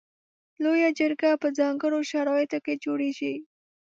لویه 0.63 0.89
جرګه 0.99 1.31
په 1.41 1.47
ځانګړو 1.59 1.99
شرایطو 2.11 2.59
کې 2.65 2.73
جوړیږي. 2.83 3.33